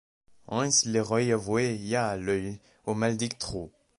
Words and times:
Ains 0.47 0.87
le 0.91 0.99
Roy 0.99 1.31
avoyt 1.31 1.75
ià 1.79 2.17
l’œil 2.17 2.59
au 2.87 2.95
mauldict 2.95 3.37
trou. 3.39 3.71